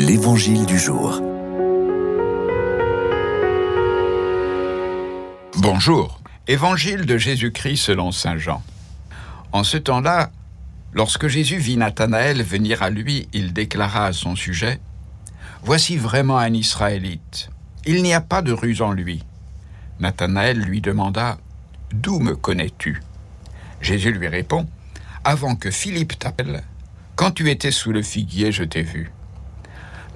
L'Évangile 0.00 0.64
du 0.64 0.78
jour. 0.78 1.20
Bonjour. 5.56 6.20
Évangile 6.46 7.04
de 7.04 7.18
Jésus-Christ 7.18 7.78
selon 7.78 8.12
Saint 8.12 8.38
Jean. 8.38 8.62
En 9.50 9.64
ce 9.64 9.76
temps-là, 9.76 10.30
lorsque 10.92 11.26
Jésus 11.26 11.56
vit 11.56 11.76
Nathanaël 11.76 12.44
venir 12.44 12.84
à 12.84 12.90
lui, 12.90 13.26
il 13.32 13.52
déclara 13.52 14.06
à 14.06 14.12
son 14.12 14.36
sujet 14.36 14.78
Voici 15.64 15.96
vraiment 15.96 16.38
un 16.38 16.54
Israélite. 16.54 17.50
Il 17.84 18.04
n'y 18.04 18.14
a 18.14 18.20
pas 18.20 18.40
de 18.40 18.52
ruse 18.52 18.82
en 18.82 18.92
lui. 18.92 19.24
Nathanaël 19.98 20.60
lui 20.60 20.80
demanda 20.80 21.38
D'où 21.92 22.20
me 22.20 22.36
connais-tu? 22.36 23.02
Jésus 23.80 24.12
lui 24.12 24.28
répond 24.28 24.68
Avant 25.24 25.56
que 25.56 25.72
Philippe 25.72 26.16
t'appelle, 26.20 26.62
quand 27.16 27.32
tu 27.32 27.50
étais 27.50 27.72
sous 27.72 27.90
le 27.90 28.02
figuier, 28.02 28.52
je 28.52 28.62
t'ai 28.62 28.82
vu. 28.82 29.10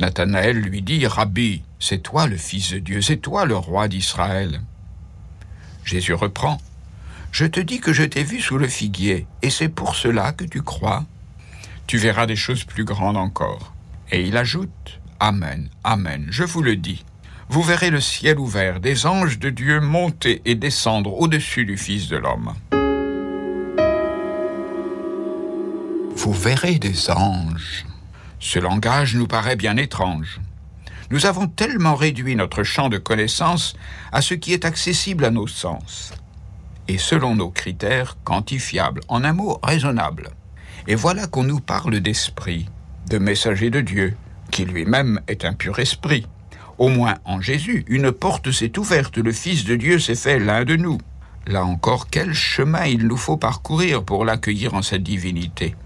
Nathanaël 0.02 0.58
lui 0.58 0.82
dit 0.82 1.06
Rabbi, 1.06 1.62
c'est 1.78 2.02
toi 2.02 2.26
le 2.26 2.36
Fils 2.36 2.72
de 2.72 2.80
Dieu, 2.80 3.00
c'est 3.02 3.18
toi 3.18 3.44
le 3.44 3.56
roi 3.56 3.86
d'Israël. 3.86 4.60
Jésus 5.84 6.12
reprend 6.12 6.60
Je 7.30 7.44
te 7.46 7.60
dis 7.60 7.78
que 7.78 7.92
je 7.92 8.02
t'ai 8.02 8.24
vu 8.24 8.40
sous 8.40 8.58
le 8.58 8.66
figuier, 8.66 9.28
et 9.42 9.50
c'est 9.50 9.68
pour 9.68 9.94
cela 9.94 10.32
que 10.32 10.42
tu 10.42 10.60
crois. 10.60 11.04
Tu 11.86 11.98
verras 11.98 12.26
des 12.26 12.34
choses 12.34 12.64
plus 12.64 12.84
grandes 12.84 13.16
encore. 13.16 13.74
Et 14.10 14.26
il 14.26 14.36
ajoute 14.36 15.00
Amen, 15.20 15.68
Amen, 15.84 16.26
je 16.30 16.42
vous 16.42 16.62
le 16.62 16.74
dis. 16.74 17.04
Vous 17.48 17.62
verrez 17.62 17.90
le 17.90 18.00
ciel 18.00 18.40
ouvert, 18.40 18.80
des 18.80 19.06
anges 19.06 19.38
de 19.38 19.50
Dieu 19.50 19.78
monter 19.80 20.42
et 20.44 20.56
descendre 20.56 21.14
au-dessus 21.16 21.64
du 21.64 21.76
Fils 21.76 22.08
de 22.08 22.16
l'homme. 22.16 22.54
Vous 26.16 26.32
verrez 26.32 26.80
des 26.80 27.08
anges. 27.08 27.86
Ce 28.44 28.58
langage 28.58 29.14
nous 29.14 29.28
paraît 29.28 29.54
bien 29.54 29.76
étrange. 29.76 30.40
Nous 31.10 31.26
avons 31.26 31.46
tellement 31.46 31.94
réduit 31.94 32.34
notre 32.34 32.64
champ 32.64 32.88
de 32.88 32.98
connaissance 32.98 33.74
à 34.10 34.20
ce 34.20 34.34
qui 34.34 34.52
est 34.52 34.64
accessible 34.64 35.24
à 35.24 35.30
nos 35.30 35.46
sens, 35.46 36.12
et 36.88 36.98
selon 36.98 37.36
nos 37.36 37.50
critères 37.50 38.18
quantifiables, 38.24 39.00
en 39.06 39.22
un 39.22 39.32
mot 39.32 39.60
raisonnable. 39.62 40.30
Et 40.88 40.96
voilà 40.96 41.28
qu'on 41.28 41.44
nous 41.44 41.60
parle 41.60 42.00
d'esprit, 42.00 42.68
de 43.08 43.18
messager 43.18 43.70
de 43.70 43.80
Dieu, 43.80 44.16
qui 44.50 44.64
lui-même 44.64 45.20
est 45.28 45.44
un 45.44 45.52
pur 45.52 45.78
esprit. 45.78 46.26
Au 46.78 46.88
moins 46.88 47.18
en 47.24 47.40
Jésus, 47.40 47.84
une 47.86 48.10
porte 48.10 48.50
s'est 48.50 48.76
ouverte, 48.76 49.18
le 49.18 49.32
Fils 49.32 49.64
de 49.64 49.76
Dieu 49.76 50.00
s'est 50.00 50.16
fait 50.16 50.40
l'un 50.40 50.64
de 50.64 50.74
nous. 50.74 50.98
Là 51.46 51.64
encore, 51.64 52.10
quel 52.10 52.34
chemin 52.34 52.86
il 52.86 53.06
nous 53.06 53.16
faut 53.16 53.36
parcourir 53.36 54.02
pour 54.04 54.24
l'accueillir 54.24 54.74
en 54.74 54.82
cette 54.82 55.04
divinité. 55.04 55.76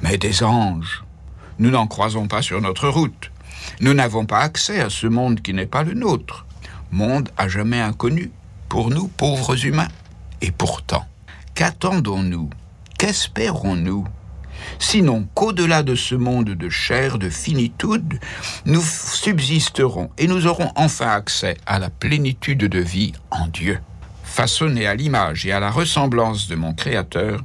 Mais 0.00 0.16
des 0.16 0.44
anges, 0.44 1.04
nous 1.58 1.70
n'en 1.70 1.86
croisons 1.86 2.28
pas 2.28 2.42
sur 2.42 2.60
notre 2.60 2.88
route. 2.88 3.30
Nous 3.80 3.94
n'avons 3.94 4.26
pas 4.26 4.40
accès 4.40 4.80
à 4.80 4.90
ce 4.90 5.06
monde 5.06 5.40
qui 5.40 5.54
n'est 5.54 5.66
pas 5.66 5.82
le 5.82 5.94
nôtre, 5.94 6.46
monde 6.90 7.30
à 7.36 7.48
jamais 7.48 7.80
inconnu 7.80 8.30
pour 8.68 8.90
nous 8.90 9.08
pauvres 9.08 9.64
humains. 9.64 9.88
Et 10.40 10.50
pourtant, 10.50 11.04
qu'attendons-nous? 11.54 12.50
Qu'espérons-nous? 12.98 14.04
Sinon 14.78 15.26
qu'au-delà 15.34 15.82
de 15.82 15.94
ce 15.94 16.14
monde 16.14 16.50
de 16.50 16.68
chair, 16.68 17.18
de 17.18 17.28
finitude, 17.28 18.20
nous 18.66 18.82
subsisterons 18.82 20.10
et 20.18 20.26
nous 20.26 20.46
aurons 20.46 20.70
enfin 20.76 21.08
accès 21.08 21.56
à 21.66 21.78
la 21.78 21.90
plénitude 21.90 22.58
de 22.58 22.78
vie 22.78 23.12
en 23.30 23.46
Dieu. 23.48 23.80
Façonné 24.22 24.86
à 24.86 24.94
l'image 24.94 25.46
et 25.46 25.52
à 25.52 25.60
la 25.60 25.70
ressemblance 25.70 26.48
de 26.48 26.56
mon 26.56 26.72
Créateur, 26.72 27.44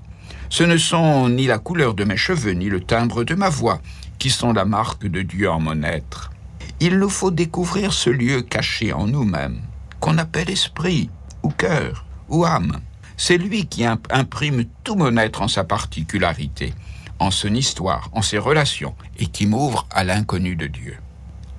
ce 0.50 0.64
ne 0.64 0.78
sont 0.78 1.30
ni 1.30 1.46
la 1.46 1.60
couleur 1.60 1.94
de 1.94 2.04
mes 2.04 2.18
cheveux, 2.18 2.52
ni 2.52 2.70
le 2.70 2.82
timbre 2.82 3.24
de 3.24 3.36
ma 3.36 3.50
voix 3.50 3.82
qui 4.18 4.30
sont 4.30 4.52
la 4.52 4.66
marque 4.66 5.06
de 5.06 5.22
Dieu 5.22 5.50
en 5.50 5.60
mon 5.60 5.84
être. 5.84 6.32
Il 6.80 6.98
nous 6.98 7.10
faut 7.10 7.32
découvrir 7.32 7.94
ce 7.94 8.10
lieu 8.10 8.42
caché 8.42 8.92
en 8.92 9.08
nous-mêmes, 9.08 9.62
qu'on 10.00 10.18
appelle 10.18 10.50
esprit, 10.50 11.10
ou 11.44 11.50
cœur, 11.50 12.06
ou 12.28 12.46
âme. 12.46 12.80
C'est 13.16 13.38
lui 13.38 13.68
qui 13.68 13.86
imprime 13.86 14.66
tout 14.84 14.96
mon 14.96 15.18
être 15.18 15.42
en 15.42 15.48
sa 15.48 15.64
particularité, 15.64 16.74
en 17.20 17.32
son 17.32 17.54
histoire, 17.54 18.10
en 18.14 18.22
ses 18.22 18.38
relations, 18.38 18.96
et 19.18 19.28
qui 19.28 19.46
m'ouvre 19.46 19.88
à 19.92 20.04
l'inconnu 20.04 20.56
de 20.56 20.68
Dieu. 20.68 20.98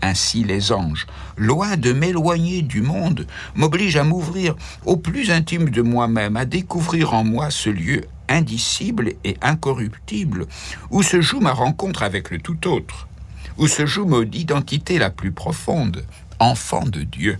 Ainsi 0.02 0.44
les 0.44 0.72
anges, 0.72 1.06
loin 1.36 1.76
de 1.76 1.92
m'éloigner 1.92 2.62
du 2.62 2.80
monde, 2.80 3.26
m'obligent 3.54 3.98
à 3.98 4.04
m'ouvrir 4.04 4.56
au 4.86 4.96
plus 4.96 5.30
intime 5.30 5.68
de 5.68 5.82
moi-même, 5.82 6.36
à 6.36 6.46
découvrir 6.46 7.12
en 7.12 7.24
moi 7.24 7.50
ce 7.50 7.68
lieu 7.68 8.02
indicible 8.28 9.12
et 9.24 9.36
incorruptible, 9.42 10.46
où 10.90 11.02
se 11.02 11.20
joue 11.20 11.40
ma 11.40 11.52
rencontre 11.52 12.02
avec 12.02 12.30
le 12.30 12.38
tout 12.38 12.68
autre, 12.68 13.08
où 13.58 13.66
se 13.66 13.84
joue 13.84 14.06
mon 14.06 14.22
identité 14.22 14.98
la 14.98 15.10
plus 15.10 15.32
profonde, 15.32 16.04
enfant 16.38 16.86
de 16.86 17.02
Dieu. 17.02 17.36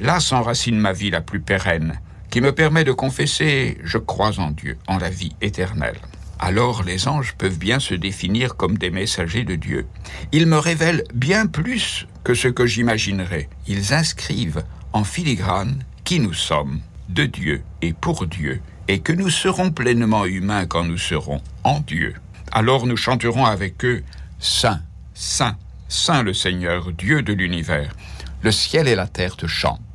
Là 0.00 0.20
s'enracine 0.20 0.78
ma 0.78 0.92
vie 0.92 1.10
la 1.10 1.20
plus 1.20 1.40
pérenne, 1.40 2.00
qui 2.30 2.40
me 2.40 2.52
permet 2.52 2.84
de 2.84 2.92
confesser 2.92 3.78
Je 3.84 3.98
crois 3.98 4.38
en 4.38 4.50
Dieu, 4.50 4.76
en 4.86 4.98
la 4.98 5.10
vie 5.10 5.34
éternelle 5.40 6.00
alors 6.42 6.82
les 6.82 7.06
anges 7.06 7.34
peuvent 7.38 7.58
bien 7.58 7.78
se 7.78 7.94
définir 7.94 8.56
comme 8.56 8.76
des 8.76 8.90
messagers 8.90 9.44
de 9.44 9.54
Dieu. 9.54 9.86
Ils 10.32 10.46
me 10.46 10.58
révèlent 10.58 11.04
bien 11.14 11.46
plus 11.46 12.08
que 12.24 12.34
ce 12.34 12.48
que 12.48 12.66
j'imaginerais. 12.66 13.48
Ils 13.68 13.94
inscrivent 13.94 14.64
en 14.92 15.04
filigrane 15.04 15.84
qui 16.02 16.18
nous 16.18 16.34
sommes, 16.34 16.80
de 17.08 17.26
Dieu 17.26 17.62
et 17.80 17.92
pour 17.92 18.26
Dieu, 18.26 18.60
et 18.88 18.98
que 18.98 19.12
nous 19.12 19.30
serons 19.30 19.70
pleinement 19.70 20.26
humains 20.26 20.66
quand 20.66 20.84
nous 20.84 20.98
serons 20.98 21.40
en 21.62 21.78
Dieu. 21.78 22.14
Alors 22.50 22.86
nous 22.86 22.96
chanterons 22.96 23.44
avec 23.44 23.84
eux 23.84 24.02
Saint, 24.40 24.80
Saint, 25.14 25.56
Saint 25.88 26.24
le 26.24 26.34
Seigneur, 26.34 26.90
Dieu 26.90 27.22
de 27.22 27.32
l'univers. 27.32 27.94
Le 28.42 28.50
ciel 28.50 28.88
et 28.88 28.96
la 28.96 29.06
terre 29.06 29.36
te 29.36 29.46
chantent. 29.46 29.92